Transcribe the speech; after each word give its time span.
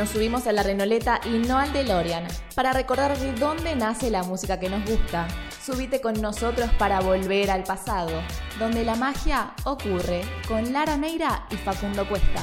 Nos 0.00 0.08
subimos 0.08 0.46
a 0.46 0.52
la 0.52 0.62
Renoleta 0.62 1.20
y 1.26 1.46
no 1.46 1.58
al 1.58 1.74
DeLorean 1.74 2.26
para 2.54 2.72
recordar 2.72 3.18
de 3.18 3.34
dónde 3.34 3.76
nace 3.76 4.10
la 4.10 4.22
música 4.22 4.58
que 4.58 4.70
nos 4.70 4.82
gusta. 4.88 5.28
Subite 5.62 6.00
con 6.00 6.14
nosotros 6.22 6.70
para 6.78 7.00
volver 7.00 7.50
al 7.50 7.64
pasado, 7.64 8.22
donde 8.58 8.82
la 8.82 8.94
magia 8.94 9.52
ocurre 9.64 10.22
con 10.48 10.72
Lara 10.72 10.96
Neira 10.96 11.46
y 11.50 11.56
Facundo 11.56 12.08
Cuesta. 12.08 12.42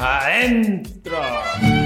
¡Adentro! 0.00 1.77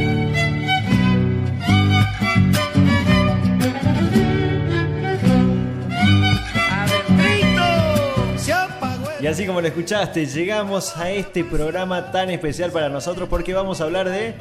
Así 9.33 9.47
como 9.47 9.63
lo 9.63 9.67
escuchaste, 9.67 10.27
llegamos 10.27 10.95
a 10.95 11.11
este 11.11 11.43
programa 11.43 12.13
tan 12.13 12.29
especial 12.29 12.71
para 12.71 12.91
nosotros 12.91 13.31
porque 13.31 13.55
vamos 13.55 13.81
a 13.81 13.85
hablar 13.85 14.11
de... 14.11 14.35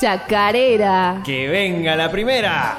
Chacarera. 0.00 1.20
¡Que 1.22 1.48
venga 1.48 1.94
la 1.96 2.10
primera! 2.10 2.78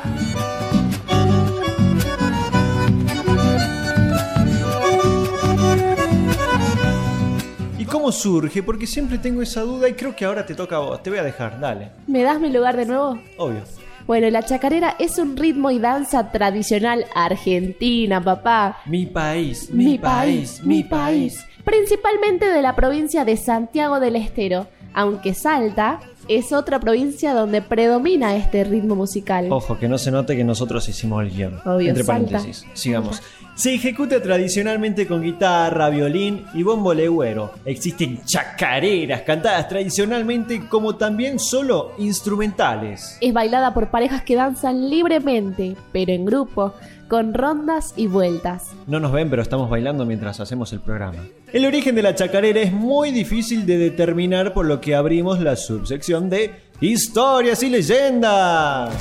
¿Y 7.78 7.86
cómo 7.86 8.12
surge? 8.12 8.64
Porque 8.64 8.88
siempre 8.88 9.20
tengo 9.20 9.44
esa 9.44 9.62
duda 9.62 9.88
y 9.88 9.94
creo 9.94 10.16
que 10.16 10.26
ahora 10.26 10.44
te 10.48 10.56
toca 10.56 10.78
a 10.78 10.80
vos. 10.80 11.04
Te 11.04 11.12
voy 11.12 11.20
a 11.20 11.24
dejar, 11.24 11.60
dale. 11.60 11.92
¿Me 12.08 12.24
das 12.24 12.40
mi 12.40 12.52
lugar 12.52 12.76
de 12.76 12.88
nuevo? 12.88 13.20
Obvio. 13.38 13.62
Bueno, 14.06 14.30
la 14.30 14.44
chacarera 14.44 14.96
es 15.00 15.18
un 15.18 15.38
ritmo 15.38 15.72
y 15.72 15.80
danza 15.80 16.30
tradicional 16.32 17.06
argentina, 17.16 18.22
papá. 18.22 18.80
Mi 18.86 19.06
país, 19.06 19.70
mi, 19.72 19.98
país, 19.98 20.62
mi 20.64 20.84
país. 20.84 21.46
Principalmente 21.64 22.46
de 22.48 22.62
la 22.62 22.76
provincia 22.76 23.24
de 23.24 23.38
Santiago 23.38 24.02
del 24.02 24.18
Estero, 24.18 24.68
aunque 24.94 25.34
Salta 25.34 26.02
es 26.28 26.52
otra 26.52 26.80
provincia 26.80 27.34
donde 27.34 27.62
predomina 27.62 28.36
este 28.36 28.66
ritmo 28.66 28.96
musical. 28.96 29.48
Ojo, 29.52 29.78
que 29.78 29.88
no 29.88 29.98
se 29.98 30.12
note 30.12 30.36
que 30.36 30.44
nosotros 30.44 30.88
hicimos 30.90 31.24
el 31.24 31.32
guion. 31.32 31.60
Obvio, 31.66 31.90
Entre 31.90 32.04
Salta. 32.04 32.32
paréntesis. 32.32 32.66
Sigamos. 32.74 33.22
Se 33.56 33.76
ejecuta 33.76 34.20
tradicionalmente 34.20 35.06
con 35.06 35.22
guitarra, 35.22 35.90
violín 35.92 36.44
y 36.56 36.64
bombo 36.64 36.92
legüero. 36.92 37.52
Existen 37.66 38.20
chacareras 38.26 39.22
cantadas 39.22 39.70
tradicionalmente 39.70 40.68
como 40.68 40.96
también 40.96 41.38
solo 41.38 41.92
instrumentales. 42.00 43.16
Es 43.22 43.32
bailada 43.32 43.72
por 43.76 43.92
parejas 43.92 44.24
que 44.24 44.36
danzan 44.36 44.90
libremente, 44.90 45.76
pero 45.92 46.12
en 46.12 46.26
grupo, 46.26 46.74
con 47.08 47.36
rondas 47.36 47.94
y 47.96 48.08
vueltas. 48.08 48.72
No 48.88 49.00
nos 49.00 49.12
ven, 49.12 49.30
pero 49.30 49.44
estamos 49.44 49.70
bailando 49.70 50.04
mientras 50.04 50.40
hacemos 50.40 50.74
el 50.74 50.80
programa. 50.80 51.20
El 51.52 51.66
origen 51.68 51.94
de 51.94 52.02
la 52.02 52.16
chacarera 52.16 52.60
es 52.60 52.74
muy 52.74 53.12
difícil 53.12 53.68
de 53.68 53.78
determinar, 53.78 54.56
por 54.56 54.66
lo 54.66 54.82
que 54.82 54.96
abrimos 54.96 55.40
la 55.40 55.56
subsección 55.56 56.28
de 56.28 56.56
historias 56.82 57.62
y 57.62 57.70
leyendas. 57.70 58.96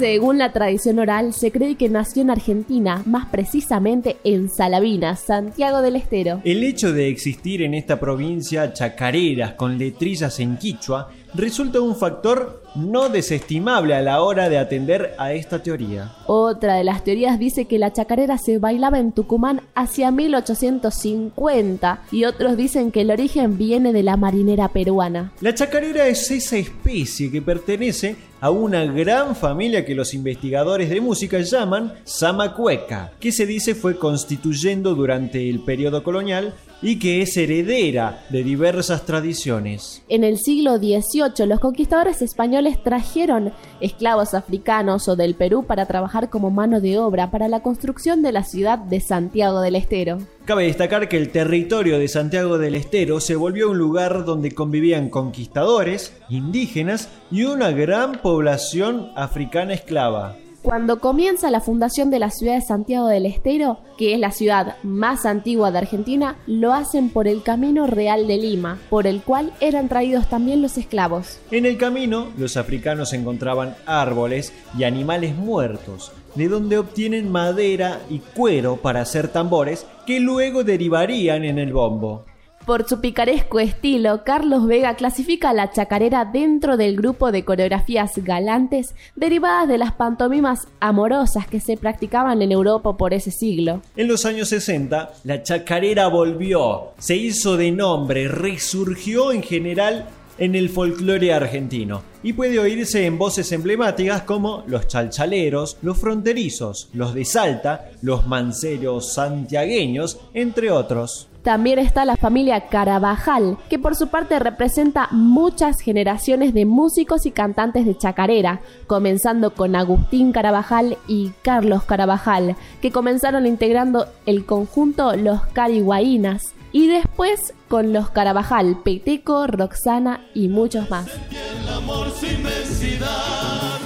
Según 0.00 0.38
la 0.38 0.50
tradición 0.50 0.98
oral, 0.98 1.34
se 1.34 1.52
cree 1.52 1.74
que 1.74 1.90
nació 1.90 2.22
en 2.22 2.30
Argentina, 2.30 3.02
más 3.04 3.26
precisamente 3.26 4.16
en 4.24 4.48
Salavina, 4.48 5.14
Santiago 5.14 5.82
del 5.82 5.96
Estero. 5.96 6.40
El 6.42 6.64
hecho 6.64 6.94
de 6.94 7.10
existir 7.10 7.60
en 7.60 7.74
esta 7.74 8.00
provincia 8.00 8.72
chacareras 8.72 9.52
con 9.52 9.76
letrillas 9.76 10.40
en 10.40 10.56
quichua 10.56 11.10
resulta 11.34 11.80
un 11.80 11.96
factor 11.96 12.62
no 12.74 13.08
desestimable 13.08 13.94
a 13.94 14.00
la 14.00 14.22
hora 14.22 14.48
de 14.48 14.58
atender 14.58 15.14
a 15.18 15.32
esta 15.32 15.62
teoría. 15.62 16.12
Otra 16.26 16.76
de 16.76 16.84
las 16.84 17.04
teorías 17.04 17.38
dice 17.38 17.66
que 17.66 17.78
la 17.78 17.92
chacarera 17.92 18.38
se 18.38 18.58
bailaba 18.58 18.98
en 18.98 19.12
Tucumán 19.12 19.60
hacia 19.74 20.10
1850 20.10 22.04
y 22.10 22.24
otros 22.24 22.56
dicen 22.56 22.90
que 22.90 23.02
el 23.02 23.10
origen 23.10 23.58
viene 23.58 23.92
de 23.92 24.02
la 24.02 24.16
marinera 24.16 24.68
peruana. 24.68 25.32
La 25.40 25.54
chacarera 25.54 26.06
es 26.06 26.30
esa 26.30 26.56
especie 26.56 27.30
que 27.30 27.42
pertenece 27.42 28.16
a 28.40 28.50
una 28.50 28.84
gran 28.84 29.36
familia 29.36 29.84
que 29.84 29.89
los 29.94 30.14
investigadores 30.14 30.90
de 30.90 31.00
música 31.00 31.40
llaman 31.40 31.94
Samacueca, 32.04 33.12
que 33.20 33.32
se 33.32 33.46
dice 33.46 33.74
fue 33.74 33.98
constituyendo 33.98 34.94
durante 34.94 35.48
el 35.48 35.60
periodo 35.60 36.02
colonial 36.02 36.54
y 36.82 36.98
que 36.98 37.22
es 37.22 37.36
heredera 37.36 38.24
de 38.30 38.42
diversas 38.42 39.04
tradiciones. 39.04 40.02
En 40.08 40.24
el 40.24 40.38
siglo 40.38 40.78
XVIII, 40.78 41.46
los 41.46 41.60
conquistadores 41.60 42.22
españoles 42.22 42.82
trajeron 42.82 43.52
esclavos 43.80 44.34
africanos 44.34 45.08
o 45.08 45.16
del 45.16 45.34
Perú 45.34 45.64
para 45.66 45.86
trabajar 45.86 46.30
como 46.30 46.50
mano 46.50 46.80
de 46.80 46.98
obra 46.98 47.30
para 47.30 47.48
la 47.48 47.60
construcción 47.60 48.22
de 48.22 48.32
la 48.32 48.44
ciudad 48.44 48.78
de 48.78 49.00
Santiago 49.00 49.60
del 49.60 49.76
Estero. 49.76 50.18
Cabe 50.44 50.64
destacar 50.64 51.08
que 51.08 51.16
el 51.16 51.30
territorio 51.30 51.98
de 51.98 52.08
Santiago 52.08 52.58
del 52.58 52.74
Estero 52.74 53.20
se 53.20 53.36
volvió 53.36 53.70
un 53.70 53.78
lugar 53.78 54.24
donde 54.24 54.52
convivían 54.52 55.08
conquistadores, 55.08 56.14
indígenas 56.28 57.08
y 57.30 57.44
una 57.44 57.70
gran 57.70 58.20
población 58.20 59.10
africana 59.14 59.74
esclava. 59.74 60.36
Cuando 60.62 61.00
comienza 61.00 61.50
la 61.50 61.60
fundación 61.60 62.10
de 62.10 62.18
la 62.18 62.28
ciudad 62.28 62.54
de 62.54 62.60
Santiago 62.60 63.06
del 63.06 63.24
Estero, 63.24 63.78
que 63.96 64.12
es 64.12 64.20
la 64.20 64.30
ciudad 64.30 64.76
más 64.82 65.24
antigua 65.24 65.70
de 65.70 65.78
Argentina, 65.78 66.36
lo 66.46 66.74
hacen 66.74 67.08
por 67.08 67.26
el 67.28 67.42
Camino 67.42 67.86
Real 67.86 68.26
de 68.26 68.36
Lima, 68.36 68.78
por 68.90 69.06
el 69.06 69.22
cual 69.22 69.52
eran 69.60 69.88
traídos 69.88 70.28
también 70.28 70.60
los 70.60 70.76
esclavos. 70.76 71.38
En 71.50 71.64
el 71.64 71.78
camino, 71.78 72.26
los 72.36 72.58
africanos 72.58 73.14
encontraban 73.14 73.74
árboles 73.86 74.52
y 74.76 74.84
animales 74.84 75.34
muertos, 75.34 76.12
de 76.34 76.48
donde 76.48 76.78
obtienen 76.78 77.30
madera 77.30 78.00
y 78.08 78.18
cuero 78.18 78.76
para 78.76 79.00
hacer 79.00 79.28
tambores 79.28 79.86
que 80.06 80.20
luego 80.20 80.64
derivarían 80.64 81.44
en 81.44 81.58
el 81.58 81.72
bombo. 81.72 82.24
Por 82.66 82.86
su 82.86 83.00
picaresco 83.00 83.58
estilo, 83.58 84.22
Carlos 84.22 84.66
Vega 84.66 84.94
clasifica 84.94 85.50
a 85.50 85.54
la 85.54 85.72
chacarera 85.72 86.26
dentro 86.26 86.76
del 86.76 86.94
grupo 86.94 87.32
de 87.32 87.44
coreografías 87.44 88.12
galantes 88.18 88.94
derivadas 89.16 89.66
de 89.66 89.78
las 89.78 89.92
pantomimas 89.92 90.68
amorosas 90.78 91.48
que 91.48 91.58
se 91.58 91.78
practicaban 91.78 92.42
en 92.42 92.52
Europa 92.52 92.96
por 92.96 93.14
ese 93.14 93.30
siglo. 93.30 93.80
En 93.96 94.08
los 94.08 94.26
años 94.26 94.50
60, 94.50 95.10
la 95.24 95.42
chacarera 95.42 96.08
volvió, 96.08 96.92
se 96.98 97.16
hizo 97.16 97.56
de 97.56 97.72
nombre, 97.72 98.28
resurgió 98.28 99.32
en 99.32 99.42
general 99.42 100.06
en 100.40 100.56
el 100.56 100.68
folclore 100.68 101.32
argentino 101.32 102.02
y 102.24 102.32
puede 102.32 102.58
oírse 102.58 103.06
en 103.06 103.16
voces 103.16 103.52
emblemáticas 103.52 104.22
como 104.22 104.64
los 104.66 104.88
chalchaleros, 104.88 105.76
los 105.82 105.98
fronterizos, 105.98 106.88
los 106.92 107.14
de 107.14 107.24
Salta, 107.24 107.90
los 108.02 108.26
manceros 108.26 109.14
santiagueños, 109.14 110.18
entre 110.34 110.72
otros. 110.72 111.28
También 111.42 111.78
está 111.78 112.04
la 112.04 112.18
familia 112.18 112.68
Carabajal, 112.68 113.56
que 113.70 113.78
por 113.78 113.96
su 113.96 114.08
parte 114.08 114.38
representa 114.38 115.08
muchas 115.10 115.80
generaciones 115.80 116.52
de 116.52 116.66
músicos 116.66 117.24
y 117.24 117.30
cantantes 117.30 117.86
de 117.86 117.96
chacarera, 117.96 118.60
comenzando 118.86 119.54
con 119.54 119.74
Agustín 119.74 120.32
Carabajal 120.32 120.98
y 121.08 121.30
Carlos 121.42 121.84
Carabajal, 121.84 122.56
que 122.82 122.90
comenzaron 122.90 123.46
integrando 123.46 124.06
el 124.26 124.44
conjunto 124.44 125.16
Los 125.16 125.40
Cariguaínas, 125.46 126.54
y 126.72 126.86
después 126.88 127.54
con 127.68 127.92
los 127.92 128.10
Carabajal, 128.10 128.78
Peteco, 128.84 129.46
Roxana 129.46 130.26
y 130.34 130.48
muchos 130.48 130.90
más. 130.90 131.06
el 131.30 131.68
amor 131.68 132.10
sin 132.12 132.40
inmensidad. 132.40 133.80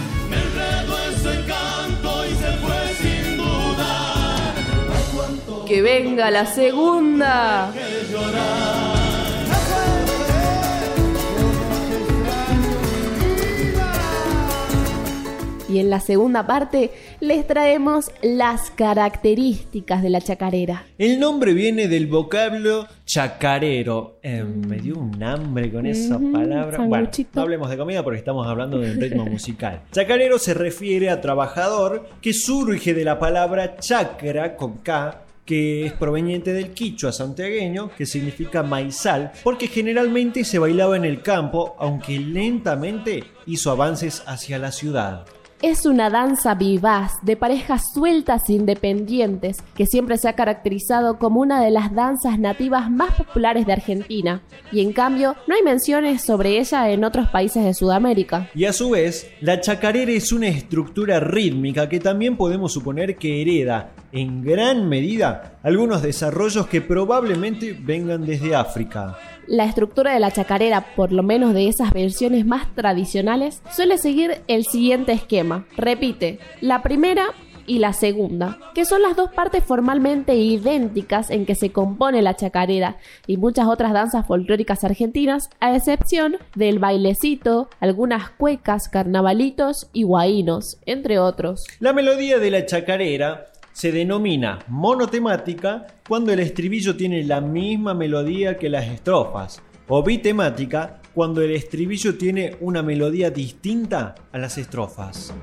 Y 15.74 15.80
en 15.80 15.90
la 15.90 15.98
segunda 15.98 16.46
parte 16.46 16.92
les 17.18 17.44
traemos 17.48 18.12
las 18.22 18.70
características 18.70 20.04
de 20.04 20.08
la 20.08 20.20
chacarera. 20.20 20.86
El 20.98 21.18
nombre 21.18 21.52
viene 21.52 21.88
del 21.88 22.06
vocablo 22.06 22.86
chacarero. 23.04 24.20
Eh, 24.22 24.44
me 24.44 24.76
dio 24.76 24.96
un 24.96 25.20
hambre 25.20 25.72
con 25.72 25.84
esa 25.86 26.20
palabra. 26.20 26.78
Bueno, 26.78 27.10
no 27.32 27.42
hablemos 27.42 27.70
de 27.70 27.76
comida 27.76 28.04
porque 28.04 28.20
estamos 28.20 28.46
hablando 28.46 28.78
del 28.78 29.00
ritmo 29.00 29.26
musical. 29.30 29.80
Chacarero 29.90 30.38
se 30.38 30.54
refiere 30.54 31.10
a 31.10 31.20
trabajador 31.20 32.08
que 32.20 32.32
surge 32.32 32.94
de 32.94 33.04
la 33.04 33.18
palabra 33.18 33.74
chacra 33.76 34.54
con 34.54 34.74
K 34.74 35.22
que 35.44 35.84
es 35.86 35.92
proveniente 35.92 36.54
del 36.54 36.70
quichua 36.70 37.12
santiagueño, 37.12 37.90
que 37.98 38.06
significa 38.06 38.62
maizal, 38.62 39.32
porque 39.42 39.66
generalmente 39.66 40.42
se 40.44 40.58
bailaba 40.58 40.96
en 40.96 41.04
el 41.04 41.20
campo, 41.20 41.76
aunque 41.78 42.18
lentamente 42.18 43.24
hizo 43.44 43.70
avances 43.70 44.22
hacia 44.26 44.58
la 44.58 44.72
ciudad. 44.72 45.26
Es 45.66 45.86
una 45.86 46.10
danza 46.10 46.54
vivaz 46.54 47.12
de 47.22 47.38
parejas 47.38 47.94
sueltas 47.94 48.50
e 48.50 48.52
independientes 48.52 49.56
que 49.74 49.86
siempre 49.86 50.18
se 50.18 50.28
ha 50.28 50.34
caracterizado 50.34 51.18
como 51.18 51.40
una 51.40 51.64
de 51.64 51.70
las 51.70 51.94
danzas 51.94 52.38
nativas 52.38 52.90
más 52.90 53.14
populares 53.14 53.64
de 53.64 53.72
Argentina 53.72 54.42
y 54.70 54.82
en 54.82 54.92
cambio 54.92 55.36
no 55.46 55.54
hay 55.54 55.62
menciones 55.62 56.20
sobre 56.20 56.58
ella 56.58 56.90
en 56.90 57.02
otros 57.02 57.30
países 57.30 57.64
de 57.64 57.72
Sudamérica. 57.72 58.50
Y 58.54 58.66
a 58.66 58.74
su 58.74 58.90
vez, 58.90 59.30
la 59.40 59.62
chacarera 59.62 60.12
es 60.12 60.32
una 60.32 60.48
estructura 60.48 61.18
rítmica 61.18 61.88
que 61.88 61.98
también 61.98 62.36
podemos 62.36 62.70
suponer 62.70 63.16
que 63.16 63.40
hereda 63.40 63.94
en 64.12 64.44
gran 64.44 64.86
medida 64.86 65.60
algunos 65.62 66.02
desarrollos 66.02 66.66
que 66.66 66.82
probablemente 66.82 67.72
vengan 67.72 68.26
desde 68.26 68.54
África. 68.54 69.16
La 69.46 69.64
estructura 69.64 70.12
de 70.12 70.20
la 70.20 70.30
chacarera, 70.30 70.94
por 70.96 71.12
lo 71.12 71.22
menos 71.22 71.54
de 71.54 71.68
esas 71.68 71.92
versiones 71.92 72.46
más 72.46 72.74
tradicionales, 72.74 73.62
suele 73.70 73.98
seguir 73.98 74.42
el 74.48 74.64
siguiente 74.64 75.12
esquema. 75.12 75.66
Repite, 75.76 76.38
la 76.60 76.82
primera 76.82 77.26
y 77.66 77.78
la 77.78 77.92
segunda, 77.92 78.58
que 78.74 78.84
son 78.84 79.02
las 79.02 79.16
dos 79.16 79.30
partes 79.32 79.64
formalmente 79.64 80.34
idénticas 80.34 81.30
en 81.30 81.46
que 81.46 81.54
se 81.54 81.72
compone 81.72 82.22
la 82.22 82.36
chacarera 82.36 82.98
y 83.26 83.36
muchas 83.36 83.66
otras 83.66 83.92
danzas 83.92 84.26
folclóricas 84.26 84.84
argentinas, 84.84 85.48
a 85.60 85.74
excepción 85.76 86.36
del 86.54 86.78
bailecito, 86.78 87.68
algunas 87.80 88.30
cuecas, 88.30 88.88
carnavalitos 88.88 89.88
y 89.92 90.02
guainos, 90.04 90.78
entre 90.86 91.18
otros. 91.18 91.64
La 91.80 91.92
melodía 91.92 92.38
de 92.38 92.50
la 92.50 92.66
chacarera 92.66 93.46
se 93.74 93.90
denomina 93.90 94.60
monotemática 94.68 95.88
cuando 96.08 96.32
el 96.32 96.38
estribillo 96.38 96.96
tiene 96.96 97.24
la 97.24 97.40
misma 97.40 97.92
melodía 97.92 98.56
que 98.56 98.68
las 98.68 98.86
estrofas, 98.86 99.60
o 99.88 100.02
bitemática 100.02 101.00
cuando 101.12 101.42
el 101.42 101.50
estribillo 101.50 102.16
tiene 102.16 102.56
una 102.60 102.84
melodía 102.84 103.30
distinta 103.30 104.14
a 104.32 104.38
las 104.38 104.58
estrofas. 104.58 105.34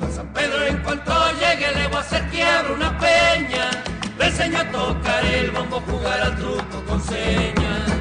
A 0.00 0.08
San 0.08 0.32
Pedro 0.32 0.64
en 0.66 0.78
cuanto 0.84 1.12
llegue 1.32 1.66
le 1.76 1.88
voy 1.88 1.96
a 1.96 2.00
hacer 2.00 2.22
quiebra 2.30 2.72
una 2.74 2.96
peña. 2.96 3.70
Le 4.18 4.26
enseño 4.26 4.58
a 4.58 4.70
tocar 4.70 5.24
el 5.24 5.50
bombo, 5.50 5.80
jugar 5.80 6.20
al 6.20 6.36
truco 6.36 6.84
con 6.86 7.00
señas. 7.02 7.92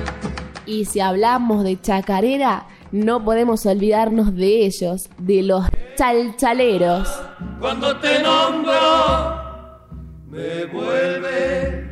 Y 0.68 0.86
si 0.86 1.00
hablamos 1.00 1.64
de 1.64 1.82
chacarera, 1.82 2.68
no 2.92 3.26
podemos 3.26 3.66
olvidarnos 3.66 4.36
de 4.36 4.66
ellos, 4.66 5.10
de 5.18 5.42
los 5.42 5.66
chalchaleros. 5.96 7.10
Cuando 7.60 7.98
te 7.98 8.22
nombro, 8.22 9.37
me 10.30 10.66
vuelve 10.66 11.88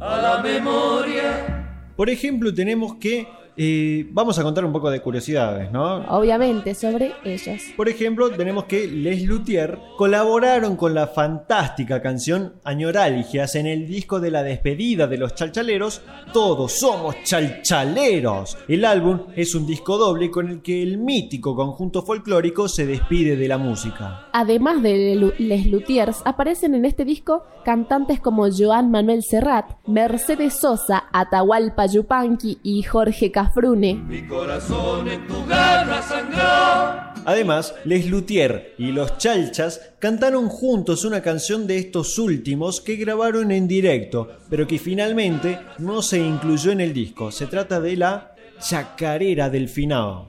a 0.00 0.16
la 0.18 0.42
memoria. 0.42 1.92
Por 1.96 2.10
ejemplo, 2.10 2.52
tenemos 2.52 2.96
que... 2.96 3.26
eh, 3.56 4.06
vamos 4.10 4.38
a 4.38 4.42
contar 4.42 4.64
un 4.64 4.72
poco 4.72 4.90
de 4.90 5.00
curiosidades, 5.00 5.70
¿no? 5.70 6.04
Obviamente, 6.08 6.74
sobre 6.74 7.12
ellos. 7.24 7.62
Por 7.76 7.88
ejemplo, 7.88 8.30
tenemos 8.30 8.64
que 8.64 8.86
Les 8.86 9.22
Luthier 9.22 9.78
colaboraron 9.96 10.76
con 10.76 10.94
la 10.94 11.06
fantástica 11.06 12.02
canción 12.02 12.54
Añoralgias 12.64 13.54
en 13.54 13.66
el 13.66 13.86
disco 13.86 14.20
de 14.20 14.30
la 14.30 14.42
despedida 14.42 15.06
de 15.06 15.18
los 15.18 15.34
chalchaleros 15.34 16.02
Todos 16.32 16.72
somos 16.72 17.16
chalchaleros. 17.22 18.58
El 18.68 18.84
álbum 18.84 19.26
es 19.36 19.54
un 19.54 19.66
disco 19.66 19.98
doble 19.98 20.30
con 20.30 20.48
el 20.48 20.62
que 20.62 20.82
el 20.82 20.98
mítico 20.98 21.54
conjunto 21.54 22.02
folclórico 22.02 22.68
se 22.68 22.86
despide 22.86 23.36
de 23.36 23.48
la 23.48 23.58
música. 23.58 24.28
Además 24.32 24.82
de 24.82 25.32
Les 25.38 25.66
Luthiers, 25.66 26.22
aparecen 26.24 26.74
en 26.74 26.84
este 26.84 27.04
disco 27.04 27.44
cantantes 27.64 28.20
como 28.20 28.48
Joan 28.50 28.90
Manuel 28.90 29.22
Serrat, 29.22 29.70
Mercedes 29.86 30.54
Sosa, 30.54 31.04
Atahualpa 31.12 31.86
Yupanqui 31.86 32.58
y 32.62 32.82
Jorge 32.82 33.30
Cafrune. 33.44 33.94
Mi 33.94 34.26
corazón 34.26 35.06
en 35.08 35.26
tu 35.26 35.44
garra 35.46 36.00
sangró. 36.02 37.12
Además, 37.26 37.74
Les 37.84 38.08
Luthier 38.08 38.74
y 38.78 38.92
los 38.92 39.18
Chalchas 39.18 39.80
cantaron 39.98 40.48
juntos 40.48 41.04
una 41.04 41.20
canción 41.20 41.66
de 41.66 41.78
estos 41.78 42.18
últimos 42.18 42.80
que 42.80 42.96
grabaron 42.96 43.52
en 43.52 43.68
directo, 43.68 44.28
pero 44.48 44.66
que 44.66 44.78
finalmente 44.78 45.58
no 45.78 46.00
se 46.00 46.18
incluyó 46.18 46.70
en 46.72 46.80
el 46.80 46.94
disco. 46.94 47.30
Se 47.30 47.46
trata 47.46 47.80
de 47.80 47.96
la 47.96 48.34
Chacarera 48.60 49.50
del 49.50 49.68
Finado. 49.68 50.28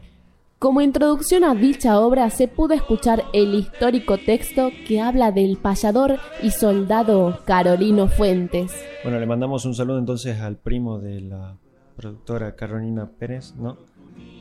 Como 0.59 0.81
introducción 0.81 1.43
a 1.43 1.53
dicha 1.53 1.99
obra 1.99 2.29
se 2.29 2.47
pudo 2.47 2.73
escuchar 2.73 3.23
el 3.33 3.53
histórico 3.53 4.17
texto 4.17 4.71
que 4.87 4.99
habla 4.99 5.31
del 5.31 5.57
payador 5.57 6.17
y 6.41 6.51
soldado 6.51 7.39
Carolino 7.45 8.07
Fuentes. 8.07 8.73
Bueno, 9.03 9.19
le 9.19 9.25
mandamos 9.25 9.65
un 9.65 9.75
saludo 9.75 9.99
entonces 9.99 10.39
al 10.39 10.57
primo 10.57 10.99
de 10.99 11.21
la 11.21 11.57
productora 11.95 12.55
Carolina 12.55 13.09
Pérez, 13.17 13.55
¿no? 13.55 13.77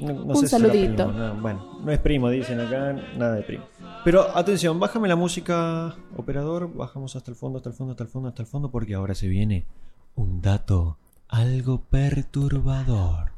No, 0.00 0.12
no 0.12 0.24
Un 0.24 0.36
sé 0.36 0.46
si 0.46 0.48
saludito. 0.48 1.04
primo, 1.08 1.12
no, 1.12 1.40
bueno, 1.40 1.80
no 1.84 1.90
es 1.90 1.98
primo, 1.98 2.28
dicen 2.30 2.60
acá, 2.60 2.92
nada 3.16 3.34
de 3.36 3.42
primo. 3.42 3.64
Pero 4.04 4.36
atención, 4.36 4.78
bájame 4.78 5.08
la 5.08 5.16
música, 5.16 5.96
operador, 6.16 6.72
bajamos 6.74 7.16
hasta 7.16 7.30
el 7.30 7.36
fondo, 7.36 7.58
hasta 7.58 7.70
el 7.70 7.74
fondo, 7.74 7.92
hasta 7.92 8.04
el 8.04 8.10
fondo, 8.10 8.28
hasta 8.28 8.42
el 8.42 8.48
fondo, 8.48 8.70
porque 8.70 8.94
ahora 8.94 9.14
se 9.14 9.28
viene 9.28 9.66
un 10.14 10.40
dato 10.40 10.98
algo 11.28 11.80
perturbador. 11.90 13.32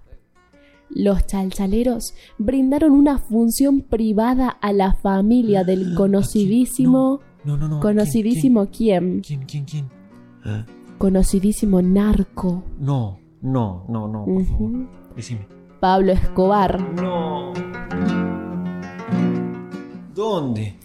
Los 0.90 1.26
chalchaleros 1.26 2.14
brindaron 2.38 2.92
una 2.92 3.18
función 3.18 3.80
privada 3.82 4.48
a 4.48 4.72
la 4.72 4.94
familia 4.94 5.64
del 5.64 5.94
conocidísimo... 5.96 7.20
No, 7.44 7.56
no, 7.56 7.68
no. 7.68 7.80
Conocidísimo 7.80 8.66
quién? 8.70 9.20
¿Quién, 9.20 9.44
quién, 9.44 9.64
quién? 9.64 9.86
quién? 10.44 10.54
¿Eh? 10.54 10.64
Conocidísimo 10.98 11.80
narco. 11.80 12.64
No, 12.78 13.20
no, 13.42 13.84
no, 13.88 14.08
no, 14.08 14.24
por 14.24 14.44
favor. 14.44 14.70
Decime. 15.14 15.46
Pablo 15.80 16.12
Escobar. 16.12 16.80
No. 16.94 17.52
¿Dónde? 20.14 20.76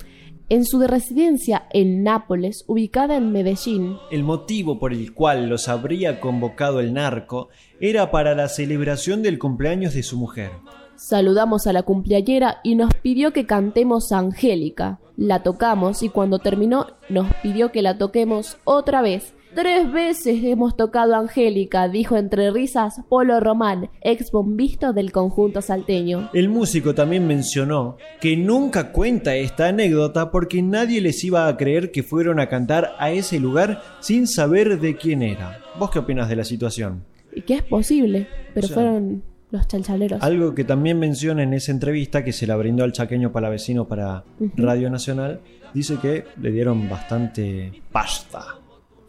En 0.49 0.65
su 0.65 0.81
residencia 0.85 1.63
en 1.71 2.03
Nápoles, 2.03 2.65
ubicada 2.67 3.15
en 3.15 3.31
Medellín, 3.31 3.95
El 4.11 4.23
motivo 4.23 4.79
por 4.79 4.91
el 4.91 5.13
cual 5.13 5.47
los 5.47 5.69
habría 5.69 6.19
convocado 6.19 6.81
el 6.81 6.93
narco 6.93 7.47
era 7.79 8.11
para 8.11 8.35
la 8.35 8.49
celebración 8.49 9.21
del 9.23 9.39
cumpleaños 9.39 9.93
de 9.93 10.03
su 10.03 10.17
mujer. 10.17 10.51
saludamos 10.97 11.65
a 11.67 11.73
la 11.73 11.83
cumpleañera 11.83 12.57
y 12.63 12.75
nos 12.75 12.93
pidió 12.95 13.31
que 13.31 13.45
cantemos 13.45 14.11
Angélica. 14.11 14.99
La 15.15 15.41
tocamos 15.41 16.03
y 16.03 16.09
cuando 16.09 16.39
terminó 16.39 16.87
nos 17.09 17.33
pidió 17.41 17.71
que 17.71 17.81
la 17.81 17.97
toquemos 17.97 18.57
otra 18.65 19.01
vez. 19.01 19.33
Tres 19.53 19.91
veces 19.91 20.41
hemos 20.43 20.77
tocado 20.77 21.13
Angélica, 21.15 21.89
dijo 21.89 22.15
entre 22.15 22.51
risas 22.51 23.01
Polo 23.09 23.41
Román, 23.41 23.89
ex 24.01 24.31
bombisto 24.31 24.93
del 24.93 25.11
conjunto 25.11 25.61
salteño. 25.61 26.29
El 26.33 26.47
músico 26.47 26.95
también 26.95 27.27
mencionó 27.27 27.97
que 28.21 28.37
nunca 28.37 28.93
cuenta 28.93 29.35
esta 29.35 29.67
anécdota 29.67 30.31
porque 30.31 30.61
nadie 30.61 31.01
les 31.01 31.21
iba 31.25 31.49
a 31.49 31.57
creer 31.57 31.91
que 31.91 32.01
fueron 32.01 32.39
a 32.39 32.47
cantar 32.47 32.93
a 32.97 33.11
ese 33.11 33.41
lugar 33.41 33.81
sin 33.99 34.25
saber 34.25 34.79
de 34.79 34.95
quién 34.95 35.21
era. 35.21 35.59
¿Vos 35.77 35.91
qué 35.91 35.99
opinas 35.99 36.29
de 36.29 36.37
la 36.37 36.45
situación? 36.45 37.03
Y 37.35 37.41
que 37.41 37.55
es 37.55 37.63
posible, 37.63 38.27
pero 38.53 38.65
O 38.65 38.67
sea, 38.69 38.75
fueron 38.75 39.23
los 39.49 39.67
chalchaleros. 39.67 40.23
Algo 40.23 40.55
que 40.55 40.63
también 40.63 40.97
menciona 40.97 41.43
en 41.43 41.53
esa 41.53 41.73
entrevista 41.73 42.23
que 42.23 42.31
se 42.31 42.47
la 42.47 42.55
brindó 42.55 42.85
al 42.85 42.93
chaqueño 42.93 43.33
palavecino 43.33 43.85
para 43.85 44.23
Radio 44.55 44.89
Nacional, 44.89 45.41
dice 45.73 45.97
que 46.01 46.23
le 46.41 46.51
dieron 46.51 46.89
bastante 46.89 47.81
pasta, 47.91 48.60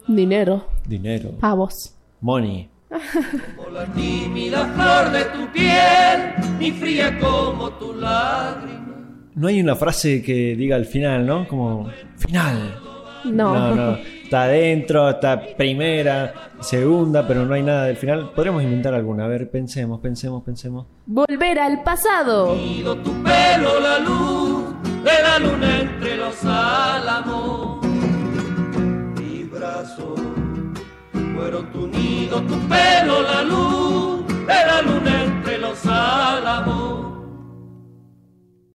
Dinero, 0.07 0.65
dinero, 0.85 1.31
pavos. 1.39 1.95
money. 2.21 2.69
Por 3.57 3.71
la 3.71 3.85
tímida 3.87 4.65
flor 4.67 5.11
de 5.11 5.25
tu 5.25 5.51
piel, 5.51 6.33
ni 6.59 6.71
fría 6.71 7.17
como 7.19 7.71
tu 7.71 7.93
lágrima. 7.95 8.83
No 9.35 9.47
hay 9.47 9.61
una 9.61 9.75
frase 9.75 10.21
que 10.21 10.55
diga 10.55 10.75
al 10.75 10.85
final, 10.85 11.25
¿no? 11.25 11.47
Como 11.47 11.89
final. 12.17 12.79
No. 13.25 13.53
No, 13.53 13.75
no. 13.75 13.97
Está 14.23 14.43
adentro, 14.43 15.09
está 15.09 15.41
primera, 15.57 16.51
segunda, 16.59 17.25
pero 17.27 17.45
no 17.45 17.53
hay 17.53 17.63
nada 17.63 17.85
del 17.85 17.97
final. 17.97 18.31
Podríamos 18.35 18.61
inventar 18.63 18.93
alguna. 18.93 19.25
A 19.25 19.27
ver, 19.27 19.49
pensemos, 19.49 19.99
pensemos, 20.01 20.43
pensemos. 20.43 20.85
Volver 21.05 21.59
al 21.59 21.81
pasado. 21.83 22.55
Nido 22.55 22.95
tu 22.97 23.11
pelo 23.23 23.79
la 23.79 23.99
luz 23.99 24.65
de 25.03 25.23
la 25.23 25.39
luna 25.39 25.79
entre 25.81 26.17
los 26.17 26.43
álamos 26.45 27.82
corazón. 29.95 30.73
Fueron 31.35 31.71
tu 31.71 31.87
nido, 31.87 32.41
tu 32.41 32.57
pelo, 32.67 33.21
la 33.21 33.43
luz 33.43 34.27
de 34.27 34.45
la 34.47 34.81
luna 34.81 35.23
entre 35.23 35.57
los 35.57 35.85
álamos 35.85 37.12